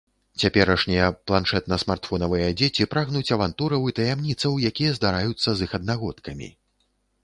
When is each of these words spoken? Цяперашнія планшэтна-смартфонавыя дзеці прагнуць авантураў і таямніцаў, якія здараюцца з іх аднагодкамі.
Цяперашнія 0.43 1.09
планшэтна-смартфонавыя 1.31 2.49
дзеці 2.63 2.89
прагнуць 2.95 3.33
авантураў 3.39 3.87
і 3.93 3.97
таямніцаў, 4.03 4.61
якія 4.75 4.91
здараюцца 5.01 5.49
з 5.59 5.71
іх 5.71 5.83
аднагодкамі. 5.83 6.55